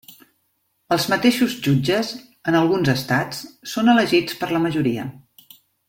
Els 0.95 1.03
mateixos 1.13 1.53
jutges, 1.67 2.09
en 2.53 2.57
alguns 2.63 2.91
estats, 2.97 3.45
són 3.75 3.93
elegits 3.97 4.41
per 4.43 4.51
la 4.57 4.65
majoria. 4.69 5.07